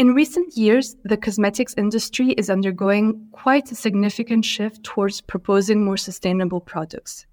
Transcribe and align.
In 0.00 0.14
recent 0.14 0.56
years, 0.56 0.96
the 1.04 1.18
cosmetics 1.18 1.74
industry 1.76 2.30
is 2.30 2.48
undergoing 2.48 3.28
quite 3.32 3.70
a 3.70 3.74
significant 3.74 4.46
shift 4.46 4.82
towards 4.82 5.20
proposing 5.20 5.84
more 5.84 5.98
sustainable 5.98 6.62
products. 6.62 7.26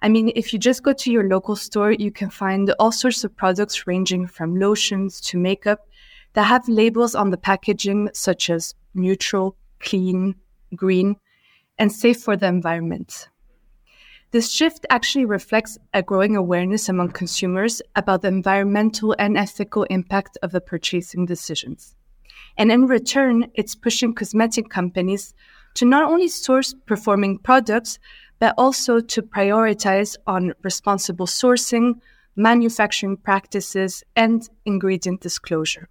I 0.00 0.08
mean, 0.08 0.32
if 0.34 0.50
you 0.50 0.58
just 0.58 0.82
go 0.82 0.94
to 0.94 1.12
your 1.12 1.28
local 1.28 1.54
store, 1.54 1.92
you 1.92 2.10
can 2.10 2.30
find 2.30 2.74
all 2.78 2.92
sorts 2.92 3.24
of 3.24 3.36
products 3.36 3.86
ranging 3.86 4.26
from 4.26 4.58
lotions 4.58 5.20
to 5.20 5.36
makeup 5.36 5.80
that 6.32 6.44
have 6.44 6.66
labels 6.66 7.14
on 7.14 7.28
the 7.28 7.36
packaging 7.36 8.08
such 8.14 8.48
as 8.48 8.74
neutral, 8.94 9.54
clean, 9.78 10.34
green, 10.74 11.16
and 11.78 11.92
safe 11.92 12.22
for 12.22 12.38
the 12.38 12.46
environment. 12.46 13.28
This 14.30 14.50
shift 14.50 14.86
actually 14.88 15.26
reflects 15.26 15.76
a 15.92 16.02
growing 16.02 16.36
awareness 16.36 16.88
among 16.88 17.10
consumers 17.10 17.82
about 17.96 18.22
the 18.22 18.28
environmental 18.28 19.14
and 19.18 19.36
ethical 19.36 19.82
impact 19.90 20.38
of 20.42 20.52
the 20.52 20.62
purchasing 20.62 21.26
decisions. 21.26 21.96
And 22.58 22.72
in 22.72 22.86
return, 22.86 23.50
it's 23.54 23.76
pushing 23.76 24.12
cosmetic 24.12 24.68
companies 24.68 25.32
to 25.74 25.84
not 25.84 26.10
only 26.10 26.26
source 26.26 26.74
performing 26.86 27.38
products, 27.38 28.00
but 28.40 28.54
also 28.58 29.00
to 29.00 29.22
prioritize 29.22 30.16
on 30.26 30.52
responsible 30.62 31.26
sourcing, 31.26 32.00
manufacturing 32.34 33.16
practices, 33.16 34.02
and 34.16 34.48
ingredient 34.64 35.20
disclosure. 35.20 35.88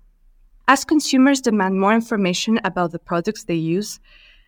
As 0.67 0.83
consumers 0.83 1.39
demand 1.39 1.79
more 1.79 1.93
information 1.93 2.59
about 2.65 2.91
the 2.91 2.99
products 2.99 3.45
they 3.45 3.55
use, 3.55 4.01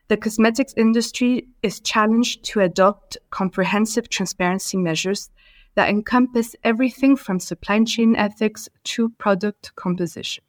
the 0.09 0.17
cosmetics 0.17 0.73
industry 0.75 1.47
is 1.63 1.79
challenged 1.79 2.43
to 2.45 2.59
adopt 2.59 3.17
comprehensive 3.29 4.09
transparency 4.09 4.75
measures 4.75 5.29
that 5.75 5.87
encompass 5.87 6.55
everything 6.65 7.15
from 7.15 7.39
supply 7.39 7.81
chain 7.85 8.15
ethics 8.17 8.67
to 8.83 9.09
product 9.11 9.73
composition. 9.75 10.43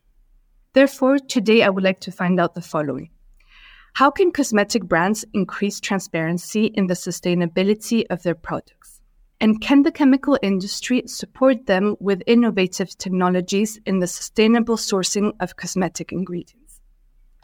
Therefore, 0.72 1.18
today 1.18 1.64
I 1.64 1.68
would 1.68 1.82
like 1.82 1.98
to 2.00 2.12
find 2.12 2.38
out 2.38 2.54
the 2.54 2.60
following. 2.60 3.10
How 3.94 4.08
can 4.08 4.30
cosmetic 4.30 4.84
brands 4.84 5.24
increase 5.34 5.80
transparency 5.80 6.66
in 6.66 6.86
the 6.86 6.94
sustainability 6.94 8.04
of 8.08 8.22
their 8.22 8.36
products? 8.36 9.00
And 9.40 9.60
can 9.60 9.82
the 9.82 9.90
chemical 9.90 10.38
industry 10.42 11.02
support 11.06 11.66
them 11.66 11.96
with 11.98 12.22
innovative 12.24 12.96
technologies 12.98 13.80
in 13.84 13.98
the 13.98 14.06
sustainable 14.06 14.76
sourcing 14.76 15.32
of 15.40 15.56
cosmetic 15.56 16.12
ingredients? 16.12 16.80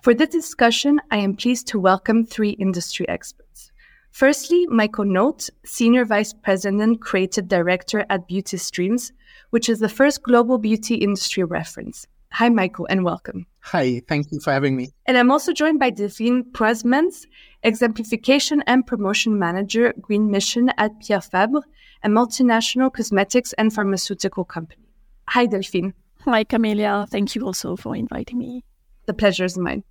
For 0.02 0.14
this 0.14 0.28
discussion, 0.28 1.00
I 1.10 1.16
am 1.16 1.34
pleased 1.34 1.66
to 1.68 1.80
welcome 1.80 2.24
three 2.24 2.50
industry 2.50 3.08
experts. 3.08 3.72
Firstly, 4.12 4.68
Michael 4.68 5.04
Nolte, 5.04 5.50
Senior 5.64 6.04
Vice 6.04 6.32
President, 6.32 7.00
Creative 7.00 7.48
Director 7.48 8.06
at 8.08 8.28
Beauty 8.28 8.56
Streams, 8.56 9.12
which 9.50 9.68
is 9.68 9.80
the 9.80 9.88
first 9.88 10.22
global 10.22 10.58
beauty 10.58 10.94
industry 10.94 11.42
reference. 11.42 12.06
Hi, 12.32 12.48
Michael, 12.48 12.86
and 12.90 13.04
welcome. 13.04 13.46
Hi, 13.60 14.02
thank 14.08 14.30
you 14.30 14.40
for 14.40 14.52
having 14.52 14.76
me. 14.76 14.90
And 15.06 15.16
I'm 15.16 15.30
also 15.30 15.52
joined 15.52 15.80
by 15.80 15.90
Delphine 15.90 16.44
Proesmans, 16.52 17.26
Exemplification 17.62 18.62
and 18.66 18.86
Promotion 18.86 19.38
Manager, 19.38 19.94
Green 20.00 20.30
Mission 20.30 20.70
at 20.76 21.00
Pierre 21.00 21.20
Fabre, 21.20 21.62
a 22.02 22.08
multinational 22.08 22.92
cosmetics 22.92 23.52
and 23.54 23.72
pharmaceutical 23.72 24.44
company. 24.44 24.86
Hi, 25.28 25.46
Delphine. 25.46 25.94
Hi, 26.24 26.44
Camilla. 26.44 27.06
Thank 27.10 27.34
you 27.34 27.44
also 27.44 27.76
for 27.76 27.96
inviting 27.96 28.38
me. 28.38 28.64
The 29.06 29.14
pleasure 29.14 29.44
is 29.44 29.56
mine. 29.56 29.82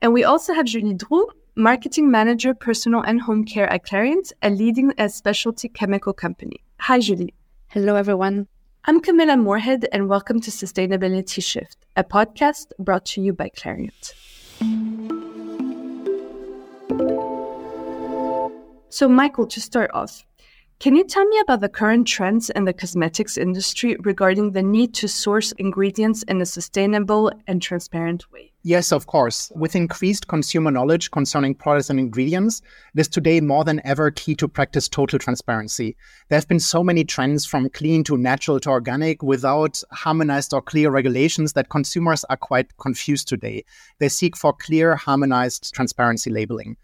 And 0.00 0.12
we 0.12 0.24
also 0.24 0.54
have 0.54 0.66
Julie 0.66 0.94
Droux, 0.94 1.28
Marketing 1.54 2.10
Manager, 2.10 2.54
Personal 2.54 3.02
and 3.02 3.20
Home 3.20 3.44
Care 3.44 3.70
at 3.70 3.84
Clariant, 3.84 4.32
a 4.42 4.50
leading 4.50 4.92
a 4.98 5.08
specialty 5.08 5.68
chemical 5.68 6.12
company. 6.12 6.64
Hi, 6.80 6.98
Julie. 6.98 7.34
Hello, 7.68 7.96
everyone. 7.96 8.48
I'm 8.84 8.98
Camilla 8.98 9.36
Moorhead, 9.36 9.86
and 9.92 10.08
welcome 10.08 10.40
to 10.40 10.50
Sustainability 10.50 11.40
Shift, 11.40 11.86
a 11.96 12.02
podcast 12.02 12.72
brought 12.80 13.04
to 13.06 13.20
you 13.20 13.32
by 13.32 13.48
Clariant. 13.50 14.12
So, 18.88 19.08
Michael, 19.08 19.46
to 19.46 19.60
start 19.60 19.92
off, 19.94 20.24
can 20.80 20.96
you 20.96 21.04
tell 21.04 21.24
me 21.24 21.38
about 21.38 21.60
the 21.60 21.68
current 21.68 22.08
trends 22.08 22.50
in 22.50 22.64
the 22.64 22.72
cosmetics 22.72 23.36
industry 23.36 23.96
regarding 24.00 24.50
the 24.50 24.64
need 24.64 24.94
to 24.94 25.06
source 25.06 25.52
ingredients 25.52 26.24
in 26.24 26.40
a 26.40 26.46
sustainable 26.46 27.30
and 27.46 27.62
transparent 27.62 28.32
way? 28.32 28.51
Yes, 28.64 28.92
of 28.92 29.08
course. 29.08 29.50
With 29.56 29.74
increased 29.74 30.28
consumer 30.28 30.70
knowledge 30.70 31.10
concerning 31.10 31.56
products 31.56 31.90
and 31.90 31.98
ingredients, 31.98 32.62
it 32.94 33.00
is 33.00 33.08
today 33.08 33.40
more 33.40 33.64
than 33.64 33.80
ever 33.84 34.12
key 34.12 34.36
to 34.36 34.46
practice 34.46 34.88
total 34.88 35.18
transparency. 35.18 35.96
There 36.28 36.38
have 36.38 36.46
been 36.46 36.60
so 36.60 36.84
many 36.84 37.02
trends 37.02 37.44
from 37.44 37.70
clean 37.70 38.04
to 38.04 38.16
natural 38.16 38.60
to 38.60 38.70
organic 38.70 39.20
without 39.20 39.82
harmonized 39.90 40.54
or 40.54 40.62
clear 40.62 40.90
regulations 40.90 41.54
that 41.54 41.70
consumers 41.70 42.22
are 42.30 42.36
quite 42.36 42.76
confused 42.76 43.26
today. 43.26 43.64
They 43.98 44.08
seek 44.08 44.36
for 44.36 44.52
clear, 44.52 44.94
harmonized 44.94 45.74
transparency 45.74 46.30
labeling. 46.30 46.76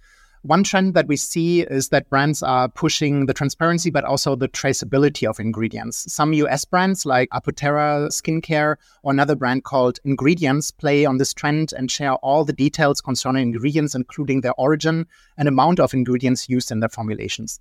One 0.43 0.63
trend 0.63 0.95
that 0.95 1.09
we 1.09 1.17
see 1.17 1.63
is 1.63 1.89
that 1.89 2.09
brands 2.09 2.45
are 2.45 2.69
pushing 2.69 3.27
the 3.27 3.35
transparency, 3.35 3.91
but 3.91 4.05
also 4.05 4.37
the 4.37 4.49
traceability 4.49 5.29
of 5.29 5.41
ingredients. 5.41 6.13
Some 6.13 6.33
US 6.33 6.65
brands 6.65 7.05
like 7.05 7.29
Apotera 7.31 8.09
Skincare 8.09 8.77
or 9.03 9.11
another 9.11 9.35
brand 9.35 9.65
called 9.65 9.99
Ingredients 10.05 10.71
play 10.71 11.05
on 11.05 11.19
this 11.19 11.35
trend 11.35 11.73
and 11.77 11.91
share 11.91 12.15
all 12.15 12.45
the 12.45 12.53
details 12.53 13.01
concerning 13.01 13.49
ingredients, 13.49 13.97
including 13.97 14.41
their 14.43 14.55
origin 14.59 15.07
and 15.37 15.49
amount 15.49 15.81
of 15.81 15.93
ingredients 15.93 16.49
used 16.49 16.71
in 16.71 16.79
their 16.79 16.89
formulations. 16.89 17.59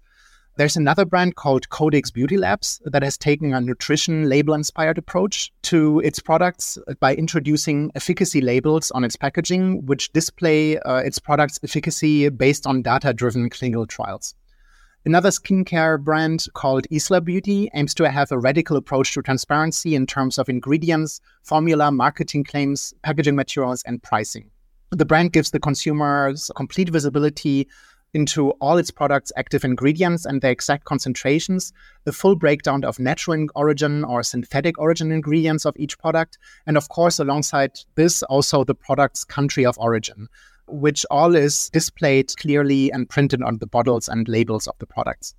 There's 0.58 0.76
another 0.76 1.06
brand 1.06 1.36
called 1.36 1.70
Codex 1.70 2.10
Beauty 2.10 2.36
Labs 2.36 2.82
that 2.86 3.04
has 3.04 3.16
taken 3.16 3.54
a 3.54 3.62
nutrition 3.62 4.28
label 4.28 4.56
inspired 4.56 4.98
approach 4.98 5.52
to 5.62 6.00
its 6.00 6.20
products 6.20 6.80
by 7.00 7.14
introducing 7.14 7.92
efficacy 7.94 8.42
labels 8.42 8.90
on 8.90 9.04
its 9.04 9.16
packaging, 9.16 9.86
which 9.86 10.12
display 10.14 10.80
uh, 10.80 10.96
its 10.96 11.20
product's 11.20 11.60
efficacy 11.64 12.30
based 12.30 12.66
on 12.66 12.82
data 12.82 13.14
driven 13.14 13.52
clinical 13.52 13.86
trials. 13.86 14.34
Another 15.06 15.30
skincare 15.30 16.04
brand 16.04 16.48
called 16.56 16.88
Isla 16.92 17.22
Beauty 17.22 17.70
aims 17.76 17.94
to 17.94 18.10
have 18.10 18.32
a 18.32 18.40
radical 18.40 18.78
approach 18.78 19.14
to 19.14 19.22
transparency 19.22 19.94
in 19.94 20.08
terms 20.08 20.40
of 20.40 20.50
ingredients, 20.50 21.22
formula, 21.44 21.92
marketing 21.92 22.44
claims, 22.44 22.96
packaging 23.04 23.36
materials, 23.36 23.84
and 23.86 24.02
pricing. 24.02 24.50
The 24.90 25.06
brand 25.06 25.34
gives 25.34 25.52
the 25.52 25.60
consumers 25.60 26.50
complete 26.56 26.90
visibility 26.90 27.68
into 28.18 28.50
all 28.60 28.80
its 28.80 28.90
products' 28.90 29.32
active 29.38 29.64
ingredients 29.64 30.26
and 30.26 30.42
their 30.42 30.50
exact 30.50 30.86
concentrations, 30.86 31.72
a 32.08 32.12
full 32.12 32.36
breakdown 32.36 32.84
of 32.84 32.98
natural 32.98 33.46
origin 33.54 34.04
or 34.04 34.24
synthetic 34.24 34.80
origin 34.80 35.12
ingredients 35.12 35.68
of 35.68 35.76
each 35.78 36.00
product, 36.00 36.40
and 36.66 36.78
of 36.78 36.90
course, 36.90 37.20
alongside 37.20 37.74
this, 37.94 38.24
also 38.24 38.64
the 38.64 38.74
product's 38.74 39.24
country 39.24 39.68
of 39.68 39.78
origin, 39.78 40.28
which 40.68 41.06
all 41.12 41.36
is 41.36 41.70
displayed 41.70 42.36
clearly 42.38 42.92
and 42.92 43.08
printed 43.08 43.44
on 43.44 43.60
the 43.60 43.68
bottles 43.68 44.08
and 44.08 44.28
labels 44.28 44.66
of 44.66 44.76
the 44.80 44.88
products. 44.88 45.36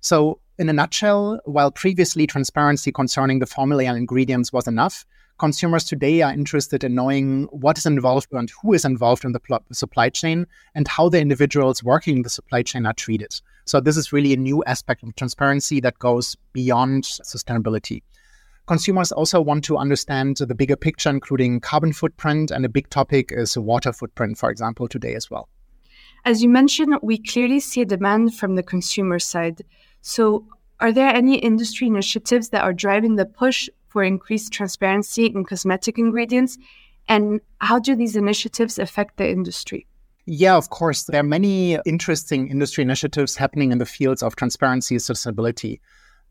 So, 0.00 0.38
in 0.60 0.68
a 0.68 0.72
nutshell, 0.72 1.40
while 1.44 1.72
previously 1.72 2.28
transparency 2.28 2.92
concerning 2.92 3.40
the 3.40 3.46
formula 3.46 3.82
and 3.86 3.98
ingredients 3.98 4.52
was 4.52 4.68
enough, 4.68 5.04
consumers 5.42 5.82
today 5.82 6.22
are 6.22 6.32
interested 6.32 6.84
in 6.84 6.94
knowing 6.94 7.48
what 7.50 7.76
is 7.76 7.84
involved 7.84 8.28
and 8.30 8.52
who 8.62 8.72
is 8.72 8.84
involved 8.84 9.24
in 9.24 9.32
the 9.32 9.40
pl- 9.40 9.64
supply 9.72 10.08
chain 10.08 10.46
and 10.76 10.86
how 10.86 11.08
the 11.08 11.20
individuals 11.20 11.82
working 11.82 12.18
in 12.18 12.22
the 12.22 12.30
supply 12.30 12.62
chain 12.62 12.86
are 12.86 12.92
treated. 12.92 13.34
So, 13.64 13.80
this 13.80 13.96
is 13.96 14.12
really 14.12 14.32
a 14.32 14.36
new 14.36 14.62
aspect 14.66 15.02
of 15.02 15.16
transparency 15.16 15.80
that 15.80 15.98
goes 15.98 16.36
beyond 16.52 17.02
sustainability. 17.02 18.04
Consumers 18.66 19.10
also 19.10 19.40
want 19.40 19.64
to 19.64 19.76
understand 19.78 20.36
the 20.36 20.54
bigger 20.54 20.76
picture, 20.76 21.10
including 21.10 21.58
carbon 21.58 21.92
footprint, 21.92 22.52
and 22.52 22.64
a 22.64 22.68
big 22.68 22.88
topic 22.88 23.32
is 23.32 23.58
water 23.58 23.92
footprint, 23.92 24.38
for 24.38 24.48
example, 24.48 24.86
today 24.86 25.16
as 25.16 25.28
well. 25.28 25.48
As 26.24 26.40
you 26.44 26.48
mentioned, 26.48 26.94
we 27.02 27.18
clearly 27.18 27.58
see 27.58 27.80
a 27.80 27.84
demand 27.84 28.36
from 28.36 28.54
the 28.54 28.62
consumer 28.62 29.18
side. 29.18 29.62
So, 30.02 30.46
are 30.78 30.92
there 30.92 31.08
any 31.08 31.38
industry 31.38 31.88
initiatives 31.88 32.50
that 32.50 32.62
are 32.62 32.72
driving 32.72 33.16
the 33.16 33.26
push 33.26 33.68
for 33.92 34.02
increased 34.02 34.52
transparency 34.52 35.26
in 35.26 35.44
cosmetic 35.44 35.98
ingredients? 35.98 36.58
And 37.08 37.40
how 37.58 37.78
do 37.78 37.94
these 37.94 38.16
initiatives 38.16 38.78
affect 38.78 39.18
the 39.18 39.28
industry? 39.28 39.86
Yeah, 40.24 40.56
of 40.56 40.70
course. 40.70 41.04
There 41.04 41.20
are 41.20 41.24
many 41.24 41.78
interesting 41.84 42.48
industry 42.48 42.82
initiatives 42.82 43.36
happening 43.36 43.72
in 43.72 43.78
the 43.78 43.86
fields 43.86 44.22
of 44.22 44.36
transparency 44.36 44.94
and 44.94 45.02
sustainability. 45.02 45.80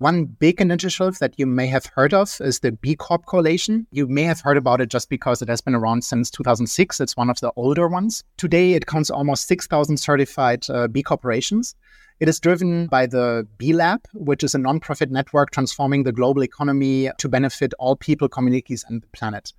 One 0.02 0.26
big 0.26 0.60
initiative 0.60 1.20
that 1.20 1.36
you 1.38 1.46
may 1.46 1.68
have 1.68 1.86
heard 1.86 2.12
of 2.12 2.36
is 2.42 2.62
the 2.62 2.72
B 2.72 2.96
Corp 2.96 3.28
Coalition. 3.28 3.86
You 3.92 4.08
may 4.08 4.24
have 4.24 4.42
heard 4.42 4.58
about 4.58 4.82
it 4.82 4.90
just 4.90 5.12
because 5.12 5.44
it 5.44 5.48
has 5.48 5.62
been 5.62 5.76
around 5.76 6.04
since 6.04 6.32
2006. 6.32 7.00
It's 7.00 7.16
one 7.16 7.30
of 7.30 7.40
the 7.40 7.52
older 7.56 7.88
ones. 7.88 8.24
Today, 8.36 8.74
it 8.74 8.88
counts 8.88 9.12
almost 9.12 9.46
6,000 9.46 9.98
certified 9.98 10.68
uh, 10.72 10.88
B 10.88 11.04
corporations. 11.04 11.76
It 12.20 12.28
is 12.28 12.40
driven 12.40 12.88
by 12.88 13.06
the 13.06 13.48
B 13.60 13.74
Lab, 13.74 14.02
which 14.16 14.44
is 14.44 14.56
a 14.56 14.58
nonprofit 14.58 15.12
network 15.12 15.52
transforming 15.52 16.02
the 16.02 16.12
global 16.12 16.44
economy 16.44 17.12
to 17.20 17.30
benefit 17.30 17.72
all 17.78 17.96
people, 17.96 18.28
communities, 18.28 18.84
and 18.88 19.04
the 19.04 19.08
planet. 19.10 19.54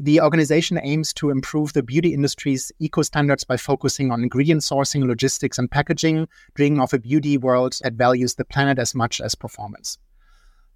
The 0.00 0.20
organization 0.20 0.80
aims 0.82 1.12
to 1.14 1.30
improve 1.30 1.72
the 1.72 1.82
beauty 1.82 2.14
industry's 2.14 2.72
eco 2.80 3.02
standards 3.02 3.44
by 3.44 3.56
focusing 3.56 4.10
on 4.10 4.24
ingredient 4.24 4.62
sourcing, 4.62 5.06
logistics, 5.06 5.56
and 5.56 5.70
packaging, 5.70 6.26
dreaming 6.54 6.80
of 6.80 6.92
a 6.92 6.98
beauty 6.98 7.38
world 7.38 7.78
that 7.82 7.92
values 7.92 8.34
the 8.34 8.44
planet 8.44 8.80
as 8.80 8.94
much 8.94 9.20
as 9.20 9.36
performance. 9.36 9.96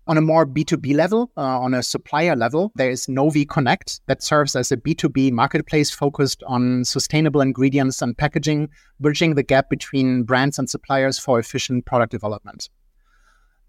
On 0.06 0.16
a 0.16 0.22
more 0.22 0.46
B2B 0.46 0.94
level, 0.94 1.30
uh, 1.36 1.40
on 1.40 1.74
a 1.74 1.82
supplier 1.82 2.36
level, 2.36 2.72
there 2.76 2.90
is 2.90 3.08
Novi 3.08 3.44
Connect 3.44 4.00
that 4.06 4.22
serves 4.22 4.54
as 4.54 4.70
a 4.70 4.76
B2B 4.76 5.32
marketplace 5.32 5.90
focused 5.90 6.42
on 6.44 6.84
sustainable 6.84 7.40
ingredients 7.40 8.00
and 8.00 8.16
packaging, 8.16 8.70
bridging 9.00 9.34
the 9.34 9.42
gap 9.42 9.68
between 9.68 10.22
brands 10.22 10.58
and 10.58 10.70
suppliers 10.70 11.18
for 11.18 11.38
efficient 11.38 11.84
product 11.84 12.12
development. 12.12 12.70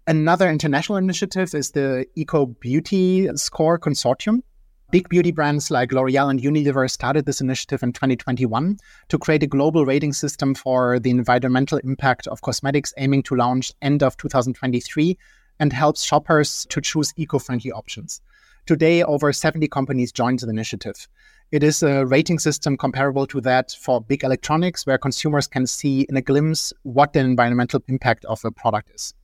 Another 0.06 0.48
international 0.48 0.96
initiative 0.96 1.54
is 1.54 1.72
the 1.72 2.06
Eco 2.14 2.46
Beauty 2.46 3.28
Score 3.36 3.78
Consortium. 3.78 4.42
Big 4.90 5.08
beauty 5.08 5.30
brands 5.30 5.70
like 5.70 5.92
L'Oreal 5.92 6.30
and 6.30 6.40
Unilever 6.40 6.90
started 6.90 7.24
this 7.24 7.40
initiative 7.40 7.84
in 7.84 7.92
2021 7.92 8.76
to 9.08 9.18
create 9.18 9.44
a 9.44 9.46
global 9.46 9.86
rating 9.86 10.12
system 10.12 10.52
for 10.52 10.98
the 10.98 11.10
environmental 11.10 11.78
impact 11.84 12.26
of 12.26 12.42
cosmetics, 12.42 12.92
aiming 12.96 13.22
to 13.22 13.36
launch 13.36 13.70
end 13.82 14.02
of 14.02 14.16
2023 14.16 15.16
and 15.60 15.72
helps 15.72 16.02
shoppers 16.02 16.66
to 16.70 16.80
choose 16.80 17.12
eco 17.16 17.38
friendly 17.38 17.70
options. 17.70 18.20
Today, 18.66 19.04
over 19.04 19.32
70 19.32 19.68
companies 19.68 20.10
joined 20.10 20.40
the 20.40 20.48
initiative. 20.48 21.06
It 21.52 21.62
is 21.62 21.84
a 21.84 22.04
rating 22.04 22.40
system 22.40 22.76
comparable 22.76 23.28
to 23.28 23.40
that 23.42 23.70
for 23.70 24.00
big 24.00 24.24
electronics, 24.24 24.86
where 24.86 24.98
consumers 24.98 25.46
can 25.46 25.68
see 25.68 26.00
in 26.08 26.16
a 26.16 26.22
glimpse 26.22 26.72
what 26.82 27.12
the 27.12 27.20
environmental 27.20 27.80
impact 27.86 28.24
of 28.24 28.44
a 28.44 28.50
product 28.50 28.90
is. 28.92 29.14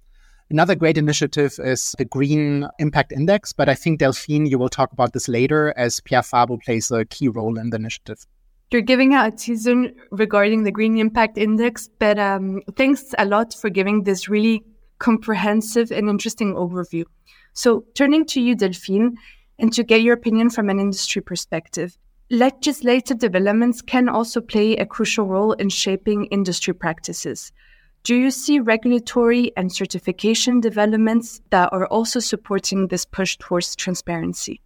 Another 0.49 0.77
great 0.77 0.97
initiative 0.97 1.59
is 1.59 1.95
the 1.99 2.05
Green 2.05 2.69
Impact 2.79 3.11
Index, 3.11 3.53
but 3.53 3.69
I 3.69 3.75
think 3.75 3.99
Delphine, 3.99 4.47
you 4.47 4.59
will 4.59 4.69
talk 4.69 4.93
about 4.93 5.13
this 5.13 5.27
later 5.27 5.75
as 5.77 5.99
Pierre 5.99 6.23
Fabre 6.23 6.57
plays 6.59 6.89
a 6.93 7.05
key 7.05 7.27
role 7.27 7.59
in 7.59 7.71
the 7.71 7.77
initiative. 7.77 8.25
You're 8.71 8.83
giving 8.83 9.13
out 9.13 9.33
a 9.33 9.37
teaser 9.37 9.91
regarding 10.13 10.63
the 10.63 10.71
Green 10.71 10.99
Impact 10.99 11.37
Index, 11.37 11.89
but 11.99 12.19
um, 12.19 12.63
thanks 12.77 13.13
a 13.19 13.25
lot 13.25 13.55
for 13.55 13.71
giving 13.71 14.05
this 14.05 14.29
really 14.29 14.63
comprehensive 14.99 15.91
and 15.91 16.09
interesting 16.09 16.55
overview. 16.55 17.05
So, 17.53 17.85
turning 17.95 18.25
to 18.27 18.41
you, 18.41 18.55
Delphine, 18.55 19.17
and 19.59 19.73
to 19.73 19.83
get 19.83 20.03
your 20.03 20.15
opinion 20.15 20.51
from 20.51 20.69
an 20.69 20.79
industry 20.79 21.23
perspective, 21.23 21.97
legislative 22.31 23.19
developments 23.19 23.83
can 23.83 24.09
also 24.09 24.41
play 24.41 24.77
a 24.77 24.87
crucial 24.87 25.27
role 25.27 25.53
in 25.53 25.71
shaping 25.71 26.27
industry 26.27 26.75
practices. 26.75 27.53
Do 28.07 28.15
you 28.15 28.31
see 28.31 28.61
regulatory 28.61 29.51
and 29.57 29.73
certification 29.73 30.61
developments 30.61 31.41
that 31.51 31.73
are 31.73 31.89
also 31.89 32.21
supporting 32.21 32.87
this 32.87 33.05
push 33.05 33.37
towards 33.37 33.75
transparency? 33.75 34.61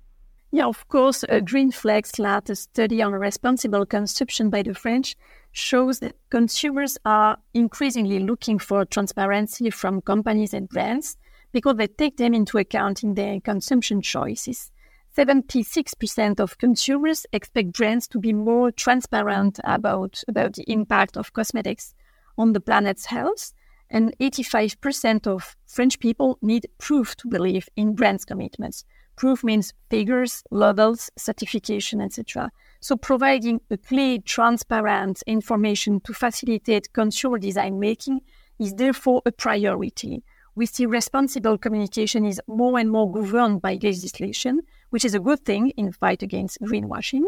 Yeah, 0.53 0.67
of 0.67 0.87
course. 0.89 1.25
Green 1.47 1.71
Flex 1.71 2.19
latest 2.19 2.65
study 2.65 3.01
on 3.01 3.13
responsible 3.13 3.87
consumption 3.87 4.51
by 4.51 4.63
the 4.63 4.75
French 4.75 5.17
shows 5.53 6.01
that 6.01 6.17
consumers 6.29 6.99
are 7.07 7.39
increasingly 7.55 8.19
looking 8.19 8.59
for 8.59 8.85
transparency 8.85 9.71
from 9.71 10.03
companies 10.03 10.53
and 10.53 10.69
brands 10.69 11.17
because 11.51 11.77
they 11.77 11.87
take 11.87 12.19
them 12.19 12.35
into 12.35 12.59
account 12.59 13.03
in 13.03 13.15
their 13.15 13.41
consumption 13.41 14.03
choices. 14.03 14.71
76% 15.17 16.41
of 16.41 16.59
consumers 16.59 17.25
expect 17.33 17.73
brands 17.73 18.07
to 18.09 18.19
be 18.19 18.35
more 18.35 18.71
transparent 18.71 19.59
about, 19.65 20.23
about 20.29 20.57
the 20.57 20.71
impact 20.71 21.17
of 21.17 21.33
cosmetics 21.33 21.95
on 22.41 22.55
the 22.55 22.61
planet's 22.61 23.05
health, 23.05 23.53
and 23.91 24.17
85% 24.19 25.27
of 25.27 25.57
French 25.67 25.99
people 26.01 26.39
need 26.41 26.67
proof 26.79 27.15
to 27.17 27.29
believe 27.29 27.69
in 27.77 27.95
brands' 27.95 28.25
commitments. 28.25 28.85
Proof 29.17 29.45
means 29.45 29.75
figures, 29.91 30.43
labels, 30.51 31.11
certification, 31.19 32.01
etc. 32.01 32.51
So 32.81 32.97
providing 32.97 33.61
a 33.71 33.77
clear, 33.77 34.19
transparent 34.25 35.23
information 35.27 36.01
to 36.01 36.15
facilitate 36.15 36.93
consumer 36.95 37.39
design 37.39 37.79
making 37.79 38.21
is 38.59 38.75
therefore 38.75 39.21
a 39.27 39.33
priority. 39.33 40.23
We 40.55 40.65
see 40.65 40.87
responsible 40.87 41.59
communication 41.59 42.25
is 42.25 42.41
more 42.47 42.79
and 42.79 42.91
more 42.91 43.13
governed 43.13 43.61
by 43.61 43.79
legislation, 43.83 44.63
which 44.89 45.05
is 45.05 45.15
a 45.15 45.21
good 45.21 45.45
thing 45.45 45.71
in 45.77 45.87
the 45.87 45.93
fight 45.93 46.23
against 46.23 46.61
greenwashing. 46.63 47.25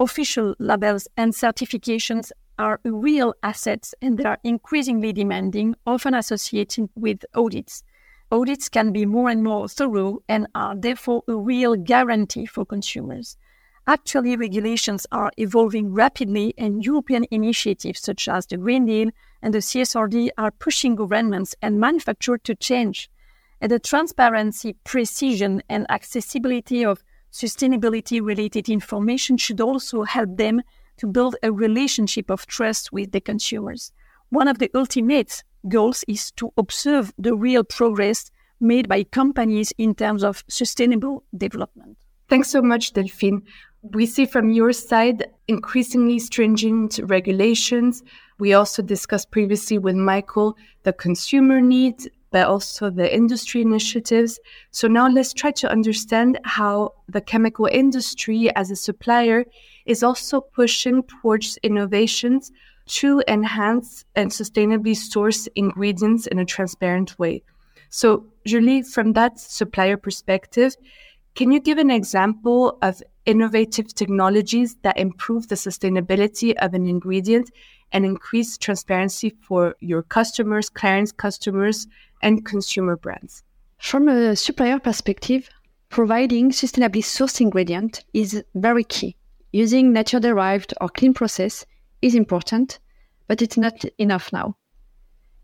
Official 0.00 0.56
labels 0.58 1.06
and 1.16 1.32
certifications 1.32 2.32
are 2.60 2.80
real 2.84 3.34
assets 3.42 3.94
and 4.02 4.18
they 4.18 4.24
are 4.24 4.38
increasingly 4.44 5.12
demanding, 5.12 5.74
often 5.86 6.14
associated 6.14 6.88
with 6.94 7.24
audits. 7.34 7.82
Audits 8.30 8.68
can 8.68 8.92
be 8.92 9.06
more 9.06 9.28
and 9.28 9.42
more 9.42 9.68
thorough 9.68 10.20
and 10.28 10.46
are 10.54 10.76
therefore 10.76 11.24
a 11.26 11.34
real 11.34 11.74
guarantee 11.74 12.46
for 12.46 12.64
consumers. 12.64 13.36
Actually, 13.86 14.36
regulations 14.36 15.06
are 15.10 15.32
evolving 15.36 15.92
rapidly, 15.92 16.54
and 16.56 16.84
European 16.84 17.24
initiatives 17.30 18.00
such 18.00 18.28
as 18.28 18.46
the 18.46 18.56
Green 18.56 18.86
Deal 18.86 19.10
and 19.42 19.52
the 19.52 19.58
CSRD 19.58 20.28
are 20.38 20.50
pushing 20.52 20.94
governments 20.94 21.56
and 21.62 21.80
manufacturers 21.80 22.40
to 22.44 22.54
change. 22.54 23.10
And 23.60 23.72
the 23.72 23.80
transparency, 23.80 24.76
precision, 24.84 25.62
and 25.68 25.86
accessibility 25.90 26.84
of 26.84 27.02
sustainability 27.32 28.20
related 28.22 28.68
information 28.68 29.36
should 29.36 29.60
also 29.60 30.04
help 30.04 30.36
them 30.36 30.62
to 31.00 31.06
build 31.06 31.36
a 31.42 31.50
relationship 31.50 32.30
of 32.30 32.46
trust 32.46 32.92
with 32.92 33.12
the 33.12 33.20
consumers. 33.20 33.92
One 34.28 34.48
of 34.48 34.58
the 34.58 34.70
ultimate 34.74 35.42
goals 35.68 36.04
is 36.06 36.30
to 36.32 36.52
observe 36.56 37.12
the 37.18 37.34
real 37.34 37.64
progress 37.64 38.30
made 38.60 38.88
by 38.88 39.04
companies 39.04 39.72
in 39.78 39.94
terms 39.94 40.22
of 40.22 40.44
sustainable 40.48 41.24
development. 41.36 41.96
Thanks 42.28 42.50
so 42.50 42.62
much, 42.62 42.92
Delphine. 42.92 43.42
We 43.82 44.04
see 44.04 44.26
from 44.26 44.50
your 44.50 44.72
side 44.72 45.26
increasingly 45.48 46.18
stringent 46.18 47.00
regulations. 47.02 48.02
We 48.38 48.52
also 48.52 48.82
discussed 48.82 49.30
previously 49.30 49.78
with 49.78 49.96
Michael 49.96 50.54
the 50.82 50.92
consumer 50.92 51.60
needs, 51.60 52.06
but 52.30 52.46
also 52.46 52.90
the 52.90 53.12
industry 53.12 53.62
initiatives. 53.62 54.38
So 54.70 54.86
now 54.86 55.08
let's 55.08 55.32
try 55.32 55.50
to 55.52 55.70
understand 55.70 56.38
how 56.44 56.92
the 57.08 57.22
chemical 57.22 57.66
industry 57.72 58.54
as 58.54 58.70
a 58.70 58.76
supplier 58.76 59.46
is 59.86 60.02
also 60.02 60.40
pushing 60.40 61.02
towards 61.04 61.58
innovations 61.62 62.52
to 62.86 63.22
enhance 63.28 64.04
and 64.16 64.30
sustainably 64.30 64.96
source 64.96 65.48
ingredients 65.54 66.26
in 66.26 66.38
a 66.38 66.44
transparent 66.44 67.18
way. 67.18 67.42
So, 67.88 68.26
Julie, 68.46 68.82
from 68.82 69.12
that 69.14 69.38
supplier 69.38 69.96
perspective, 69.96 70.76
can 71.34 71.52
you 71.52 71.60
give 71.60 71.78
an 71.78 71.90
example 71.90 72.78
of 72.82 73.02
innovative 73.26 73.94
technologies 73.94 74.76
that 74.82 74.98
improve 74.98 75.48
the 75.48 75.54
sustainability 75.54 76.54
of 76.56 76.74
an 76.74 76.86
ingredient 76.86 77.50
and 77.92 78.04
increase 78.04 78.58
transparency 78.58 79.36
for 79.42 79.74
your 79.80 80.02
customers, 80.02 80.68
clients, 80.68 81.12
customers, 81.12 81.86
and 82.22 82.44
consumer 82.44 82.96
brands? 82.96 83.42
From 83.78 84.08
a 84.08 84.36
supplier 84.36 84.78
perspective, 84.78 85.48
providing 85.88 86.50
sustainably 86.50 87.02
sourced 87.02 87.40
ingredient 87.40 88.04
is 88.12 88.42
very 88.54 88.84
key. 88.84 89.16
Using 89.52 89.92
nature 89.92 90.20
derived 90.20 90.74
or 90.80 90.88
clean 90.88 91.12
process 91.12 91.66
is 92.02 92.14
important, 92.14 92.78
but 93.26 93.42
it's 93.42 93.56
not 93.56 93.84
enough 93.98 94.32
now. 94.32 94.56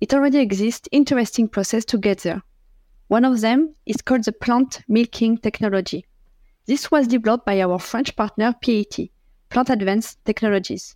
It 0.00 0.14
already 0.14 0.38
exists 0.38 0.88
interesting 0.92 1.48
process 1.48 1.84
to 1.86 1.98
get 1.98 2.20
there. 2.20 2.42
One 3.08 3.24
of 3.24 3.40
them 3.40 3.74
is 3.86 4.02
called 4.02 4.24
the 4.24 4.32
plant 4.32 4.82
milking 4.88 5.38
technology. 5.38 6.06
This 6.66 6.90
was 6.90 7.08
developed 7.08 7.46
by 7.46 7.60
our 7.60 7.78
French 7.78 8.14
partner 8.16 8.54
PAT, 8.62 9.08
Plant 9.50 9.70
Advanced 9.70 10.24
Technologies. 10.24 10.94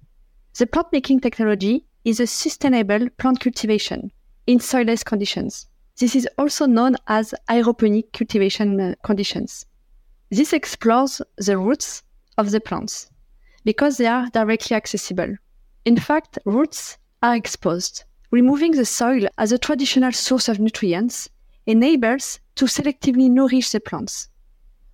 The 0.58 0.66
plant 0.66 0.88
milking 0.92 1.20
technology 1.20 1.86
is 2.04 2.20
a 2.20 2.26
sustainable 2.26 3.08
plant 3.18 3.40
cultivation 3.40 4.12
in 4.46 4.58
soilless 4.58 5.04
conditions. 5.04 5.68
This 5.98 6.16
is 6.16 6.28
also 6.38 6.66
known 6.66 6.96
as 7.06 7.34
aeroponic 7.48 8.12
cultivation 8.12 8.80
uh, 8.80 8.94
conditions. 9.04 9.66
This 10.30 10.52
explores 10.52 11.20
the 11.36 11.58
roots 11.58 12.02
of 12.40 12.50
the 12.50 12.60
plants 12.60 13.10
because 13.64 13.98
they 13.98 14.06
are 14.06 14.28
directly 14.30 14.74
accessible. 14.74 15.36
In 15.84 15.96
fact, 15.96 16.38
roots 16.44 16.98
are 17.22 17.36
exposed. 17.36 18.04
Removing 18.30 18.72
the 18.72 18.86
soil 18.86 19.28
as 19.38 19.52
a 19.52 19.58
traditional 19.58 20.12
source 20.12 20.48
of 20.48 20.58
nutrients 20.58 21.28
enables 21.66 22.40
to 22.54 22.64
selectively 22.64 23.30
nourish 23.30 23.70
the 23.70 23.80
plants. 23.80 24.28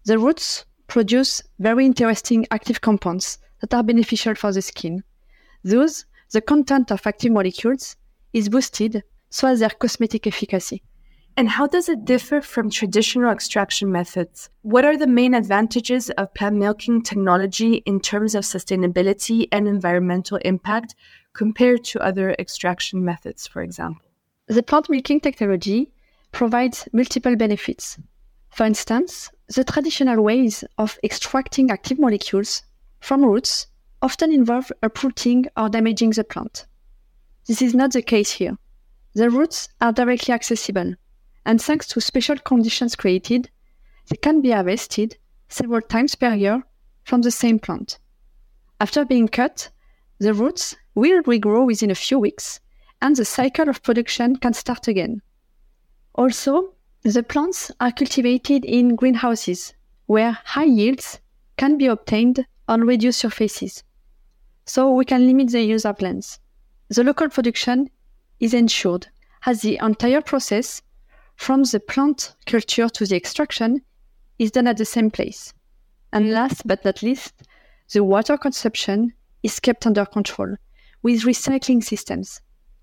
The 0.05 0.19
roots 0.19 0.65
produce 0.89 1.43
very 1.59 1.87
interesting 1.87 2.47
active 2.51 2.81
compounds 2.81 3.39
that 3.61 3.75
are 3.75 3.83
beneficial 3.83 4.35
for 4.35 4.53
the 4.53 4.63
skin. 4.63 5.05
Thus, 5.63 6.05
the 6.33 6.41
content 6.41 6.91
of 6.91 7.07
active 7.07 7.33
molecules 7.33 7.97
is 8.33 8.49
boosted 8.49 9.03
so 9.31 9.49
as 9.49 9.61
their 9.61 9.71
cosmetic 9.71 10.27
efficacy. 10.27 10.83
And 11.39 11.51
how 11.51 11.67
does 11.67 11.91
it 11.91 12.07
differ 12.07 12.41
from 12.41 12.71
traditional 12.71 13.31
extraction 13.31 13.93
methods? 13.93 14.49
What 14.63 14.87
are 14.87 14.97
the 14.97 15.07
main 15.07 15.35
advantages 15.35 16.09
of 16.11 16.33
plant 16.33 16.57
milking 16.57 17.03
technology 17.03 17.83
in 17.85 18.01
terms 18.01 18.35
of 18.35 18.45
sustainability 18.45 19.47
and 19.53 19.69
environmental 19.69 20.39
impact 20.39 20.95
compared 21.35 21.85
to 21.85 22.01
other 22.01 22.35
extraction 22.39 23.05
methods, 23.05 23.47
for 23.47 23.61
example? 23.61 24.03
The 24.47 24.63
plant 24.63 24.89
milking 24.89 25.21
technology 25.21 25.93
provides 26.33 26.89
multiple 26.95 27.37
benefits. 27.37 27.99
For 28.49 28.65
instance, 28.65 29.31
the 29.55 29.65
traditional 29.65 30.23
ways 30.23 30.65
of 30.79 30.99
extracting 31.05 31.71
active 31.71 31.99
molecules 31.99 32.63
from 33.01 33.23
roots 33.23 33.67
often 34.01 34.33
involve 34.33 34.73
uprooting 34.83 35.47
or 35.55 35.69
damaging 35.69 36.11
the 36.11 36.25
plant. 36.25 36.67
This 37.47 37.61
is 37.61 37.75
not 37.75 37.93
the 37.93 38.01
case 38.01 38.31
here. 38.31 38.57
The 39.15 39.29
roots 39.29 39.69
are 39.83 39.93
directly 39.93 40.33
accessible, 40.33 40.95
and 41.47 41.63
thanks 41.63 41.87
to 41.87 42.01
special 42.01 42.37
conditions 42.37 42.97
created, 42.97 43.49
they 44.11 44.17
can 44.17 44.43
be 44.43 44.51
harvested 44.51 45.17
several 45.49 45.81
times 45.81 46.15
per 46.15 46.35
year 46.35 46.63
from 47.05 47.23
the 47.23 47.31
same 47.31 47.59
plant. 47.59 47.99
After 48.81 49.05
being 49.05 49.29
cut, 49.29 49.71
the 50.19 50.35
roots 50.35 50.77
will 50.95 51.23
regrow 51.23 51.65
within 51.65 51.91
a 51.91 51.95
few 51.95 52.19
weeks, 52.19 52.61
and 53.01 53.15
the 53.15 53.25
cycle 53.25 53.69
of 53.69 53.83
production 53.83 54.37
can 54.37 54.53
start 54.53 54.89
again. 54.89 55.23
Also, 56.15 56.75
the 57.03 57.23
plants 57.23 57.71
are 57.81 57.93
cultivated 57.93 58.65
in 58.65 58.97
greenhouses, 58.97 59.73
where 60.07 60.39
high 60.45 60.65
yields 60.65 61.21
can 61.57 61.79
be 61.79 61.87
obtained 61.87 62.45
on 62.67 62.87
reduced 62.87 63.21
surfaces. 63.21 63.85
So 64.65 64.93
we 64.93 65.05
can 65.05 65.27
limit 65.27 65.53
the 65.53 65.63
use 65.63 65.85
of 65.85 66.03
lands. 66.03 66.41
The 66.89 67.05
local 67.05 67.29
production 67.29 67.89
is 68.41 68.53
ensured 68.53 69.07
as 69.45 69.63
the 69.63 69.79
entire 69.81 70.21
process, 70.21 70.83
from 71.37 71.63
the 71.65 71.81
plant 71.81 72.35
culture 72.47 72.89
to 72.89 73.07
the 73.07 73.17
extraction, 73.17 73.83
is 74.39 74.51
done 74.51 74.67
at 74.67 74.77
the 74.77 74.85
same 74.85 75.11
place. 75.11 75.53
And 76.13 76.27
mm. 76.27 76.33
last 76.33 76.67
but 76.67 76.85
not 76.85 77.03
least, 77.03 77.35
the 77.93 78.03
water 78.03 78.37
consumption 78.37 79.13
is 79.43 79.61
kept 79.61 79.87
under 79.87 80.05
control 80.05 80.57
with 81.03 81.23
recycling 81.23 81.83
systems. 81.83 82.41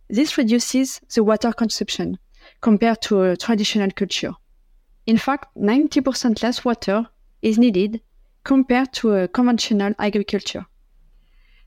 This 0.09 0.37
reduces 0.37 1.01
the 1.13 1.23
water 1.23 1.51
consumption 1.51 2.17
compared 2.61 3.01
to 3.03 3.23
a 3.23 3.37
traditional 3.37 3.91
culture. 3.91 4.33
In 5.05 5.17
fact, 5.17 5.55
90% 5.57 6.41
less 6.41 6.63
water 6.63 7.07
is 7.41 7.57
needed 7.57 8.01
compared 8.43 8.93
to 8.93 9.13
a 9.13 9.27
conventional 9.27 9.93
agriculture. 9.99 10.65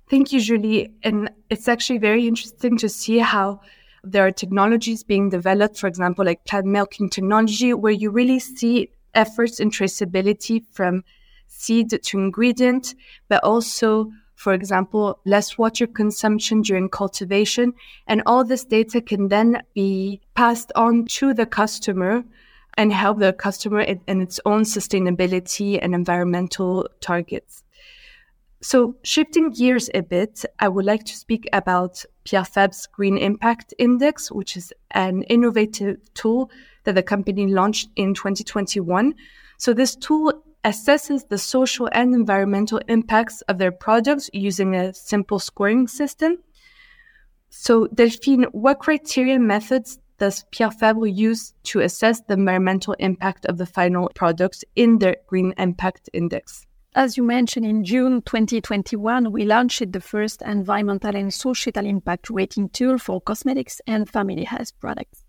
Thank 0.09 0.33
you, 0.33 0.41
Julie. 0.41 0.95
And 1.03 1.31
it's 1.51 1.69
actually 1.69 1.99
very 1.99 2.27
interesting 2.29 2.79
to 2.79 2.89
see 2.89 3.19
how 3.19 3.61
there 4.11 4.27
are 4.27 4.33
technologies 4.33 5.03
being 5.03 5.29
developed, 5.31 5.79
for 5.79 5.87
example, 5.87 6.25
like 6.25 6.45
plant 6.45 6.67
milking 6.67 7.11
technology, 7.11 7.75
where 7.75 7.93
you 7.93 8.11
really 8.11 8.39
see 8.39 8.91
efforts 9.15 9.61
in 9.61 9.71
traceability 9.71 10.65
from 10.73 11.05
seed 11.49 11.91
to 11.91 12.19
ingredient, 12.19 12.95
but 13.29 13.43
also, 13.43 14.11
for 14.35 14.53
example, 14.53 15.19
less 15.25 15.57
water 15.59 15.87
consumption 15.87 16.63
during 16.63 16.89
cultivation. 16.89 17.73
And 18.07 18.23
all 18.27 18.45
this 18.45 18.65
data 18.65 19.01
can 19.01 19.29
then 19.29 19.63
be 19.75 20.21
passed 20.35 20.73
on 20.77 21.07
to 21.07 21.33
the 21.35 21.47
customer 21.47 22.25
and 22.77 22.93
help 22.93 23.19
the 23.19 23.33
customer 23.33 23.81
in, 23.81 24.01
in 24.07 24.21
its 24.21 24.39
own 24.45 24.63
sustainability 24.63 25.79
and 25.81 25.95
environmental 25.95 26.89
targets. 27.01 27.63
So, 28.63 28.97
shifting 29.03 29.51
gears 29.51 29.91
a 29.93 30.01
bit, 30.01 30.45
I 30.59 30.69
would 30.69 30.87
like 30.87 31.05
to 31.05 31.17
speak 31.17 31.47
about 31.53 32.03
Pierre 32.25 32.45
Fabre's 32.45 32.87
Green 32.87 33.19
Impact 33.19 33.75
Index, 33.79 34.33
which 34.33 34.57
is 34.57 34.73
an 34.93 35.23
innovative 35.25 35.99
tool 36.15 36.51
that 36.85 36.95
the 36.95 37.03
company 37.03 37.47
launched 37.49 37.91
in 37.97 38.15
2021. 38.15 39.15
So, 39.59 39.75
this 39.75 39.95
tool 39.95 40.43
assesses 40.65 41.29
the 41.29 41.39
social 41.39 41.89
and 41.93 42.15
environmental 42.15 42.81
impacts 42.89 43.43
of 43.43 43.59
their 43.59 43.71
products 43.71 44.31
using 44.33 44.75
a 44.75 44.95
simple 44.95 45.39
scoring 45.39 45.87
system. 45.87 46.39
So, 47.51 47.89
Delphine, 47.89 48.47
what 48.53 48.81
criteria 48.81 49.39
methods 49.39 49.99
does 50.19 50.45
Pierre 50.51 50.71
Fabre 50.71 51.07
use 51.07 51.53
to 51.65 51.81
assess 51.81 52.23
the 52.23 52.35
environmental 52.35 52.95
impact 52.95 53.45
of 53.45 53.59
the 53.59 53.67
final 53.67 54.11
products 54.15 54.65
in 54.75 54.99
their 54.99 55.17
Green 55.27 55.53
Impact 55.59 56.09
Index? 56.15 56.67
As 56.97 57.19
you 57.19 57.25
mentioned, 57.25 57.67
in 57.67 57.85
June 57.85 58.23
2021, 58.23 59.31
we 59.31 59.45
launched 59.45 59.93
the 59.93 60.01
first 60.01 60.41
environmental 60.41 61.15
and 61.15 61.33
societal 61.33 61.85
impact 61.85 62.31
rating 62.31 62.71
tool 62.71 62.97
for 62.97 63.21
cosmetics 63.21 63.83
and 63.87 64.09
family 64.09 64.45
health 64.45 64.73
products. 64.81 65.23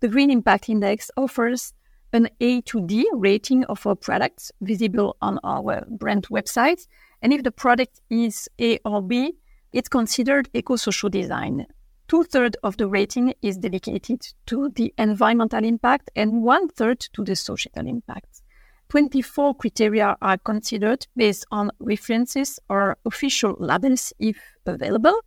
The 0.00 0.08
Green 0.08 0.28
Impact 0.28 0.68
Index 0.68 1.12
offers 1.16 1.72
an 2.12 2.30
A 2.40 2.62
to 2.62 2.84
D 2.84 3.08
rating 3.12 3.62
of 3.66 3.86
our 3.86 3.94
products 3.94 4.50
visible 4.60 5.16
on 5.22 5.38
our 5.44 5.84
brand 5.88 6.26
website. 6.30 6.84
And 7.22 7.32
if 7.32 7.44
the 7.44 7.52
product 7.52 8.00
is 8.10 8.48
A 8.60 8.80
or 8.84 9.00
B, 9.00 9.34
it's 9.72 9.88
considered 9.88 10.50
eco 10.52 10.74
social 10.74 11.10
design. 11.10 11.66
Two 12.08 12.24
thirds 12.24 12.56
of 12.64 12.76
the 12.76 12.88
rating 12.88 13.34
is 13.40 13.56
dedicated 13.56 14.26
to 14.46 14.68
the 14.74 14.92
environmental 14.98 15.64
impact 15.64 16.10
and 16.16 16.42
one 16.42 16.68
third 16.70 16.98
to 17.12 17.22
the 17.22 17.36
social 17.36 17.86
impact. 17.86 18.42
24 18.94 19.56
criteria 19.56 20.16
are 20.22 20.38
considered 20.38 21.04
based 21.16 21.44
on 21.50 21.68
references 21.80 22.60
or 22.68 22.96
official 23.04 23.56
labels 23.58 24.12
if 24.20 24.38
available. 24.66 25.18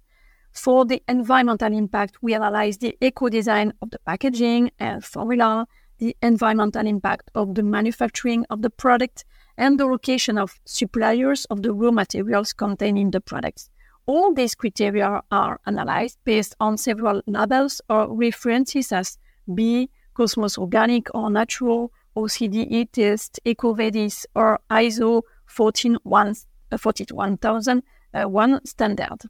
For 0.54 0.86
the 0.86 1.04
environmental 1.10 1.74
impact, 1.74 2.16
we 2.22 2.34
analyze 2.34 2.78
the 2.78 2.98
eco 3.02 3.28
design 3.28 3.74
of 3.82 3.90
the 3.90 4.00
packaging 4.06 4.72
and 4.80 5.04
formula, 5.04 5.68
the 5.98 6.16
environmental 6.22 6.88
impact 6.88 7.30
of 7.36 7.56
the 7.56 7.64
manufacturing 7.64 8.46
of 8.50 8.62
the 8.62 8.70
product, 8.70 9.26
and 9.58 9.78
the 9.78 9.86
location 9.86 10.38
of 10.38 10.62
suppliers 10.64 11.44
of 11.50 11.62
the 11.62 11.74
raw 11.74 11.92
materials 11.92 12.54
contained 12.54 12.98
in 12.98 13.12
the 13.12 13.20
products. 13.20 13.70
All 14.06 14.34
these 14.34 14.56
criteria 14.56 15.22
are 15.30 15.60
analyzed 15.66 16.20
based 16.24 16.56
on 16.62 16.78
several 16.78 17.22
labels 17.28 17.82
or 17.90 18.16
references 18.16 18.94
as 18.94 19.18
B, 19.54 19.90
Cosmos 20.14 20.58
Organic 20.58 21.14
or 21.14 21.30
Natural, 21.30 21.92
OCDE 22.18 22.92
test, 22.92 23.40
EcoVadis, 23.46 24.26
or 24.34 24.60
ISO 24.72 25.22
41001 25.46 27.84
uh, 28.14 28.60
standard. 28.66 29.22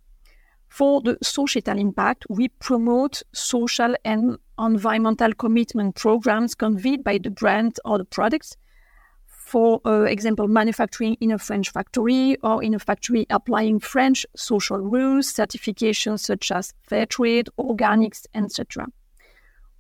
For 0.70 1.02
the 1.02 1.18
societal 1.22 1.78
impact, 1.78 2.26
we 2.30 2.50
promote 2.50 3.24
social 3.34 3.96
and 4.04 4.38
environmental 4.60 5.34
commitment 5.34 5.96
programs 5.96 6.56
conveyed 6.56 7.04
by 7.04 7.20
the 7.20 7.30
brand 7.30 7.80
or 7.86 7.98
the 7.98 8.06
products. 8.06 8.58
For 9.28 9.80
uh, 9.86 10.04
example, 10.04 10.48
manufacturing 10.48 11.16
in 11.22 11.32
a 11.32 11.38
French 11.38 11.72
factory 11.72 12.38
or 12.44 12.62
in 12.62 12.74
a 12.74 12.80
factory 12.80 13.26
applying 13.30 13.80
French 13.80 14.26
social 14.36 14.80
rules, 14.80 15.32
certifications 15.32 16.20
such 16.20 16.52
as 16.52 16.74
fair 16.82 17.06
trade, 17.06 17.48
organics, 17.58 18.26
etc. 18.34 18.88